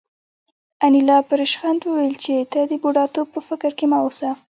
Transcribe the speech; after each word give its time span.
انیلا 0.85 1.17
په 1.27 1.33
ریشخند 1.41 1.79
وویل 1.83 2.15
چې 2.23 2.33
ته 2.51 2.59
د 2.69 2.71
بوډاتوب 2.81 3.27
په 3.35 3.39
فکر 3.49 3.71
کې 3.77 3.85
مه 3.91 3.97
اوسه 4.03 4.29